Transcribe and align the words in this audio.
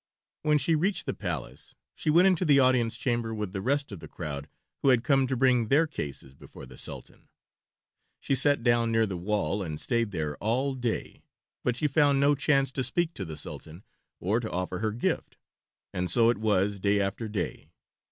When 0.41 0.57
she 0.57 0.73
reached 0.73 1.05
the 1.05 1.13
palace 1.13 1.75
she 1.93 2.09
went 2.09 2.25
into 2.25 2.43
the 2.43 2.59
audience 2.59 2.97
chamber 2.97 3.35
with 3.35 3.51
the 3.53 3.61
rest 3.61 3.91
of 3.91 3.99
the 3.99 4.07
crowd 4.07 4.49
who 4.81 4.89
had 4.89 5.03
come 5.03 5.27
to 5.27 5.37
bring 5.37 5.67
their 5.67 5.85
cases 5.85 6.33
before 6.33 6.65
the 6.65 6.79
Sultan. 6.79 7.27
She 8.19 8.33
sat 8.33 8.63
down 8.63 8.91
near 8.91 9.05
the 9.05 9.15
wall 9.15 9.61
and 9.61 9.79
stayed 9.79 10.09
there 10.09 10.37
all 10.37 10.73
day, 10.73 11.21
but 11.63 11.75
she 11.75 11.85
found 11.85 12.19
no 12.19 12.33
chance 12.33 12.71
to 12.71 12.83
speak 12.83 13.13
to 13.13 13.25
the 13.25 13.37
Sultan 13.37 13.83
or 14.19 14.39
to 14.39 14.49
offer 14.49 14.79
her 14.79 14.91
gift. 14.91 15.37
And 15.93 16.09
so 16.09 16.31
it 16.31 16.37
was 16.39 16.79
day 16.79 16.99
after 16.99 17.27
day. 17.29 17.69